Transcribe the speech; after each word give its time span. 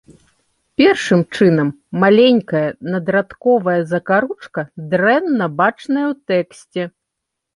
Першым 0.81 1.19
чынам, 1.35 1.67
маленькая 2.03 2.63
надрадковая 2.93 3.77
закаручка 3.93 4.61
дрэнна 4.93 5.45
бачная 5.61 6.07
ў 6.07 6.15
тэксце. 6.33 6.81